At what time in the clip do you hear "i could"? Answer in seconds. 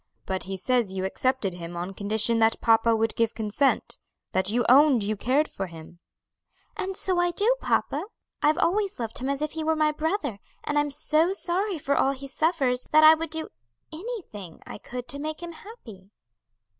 14.65-15.07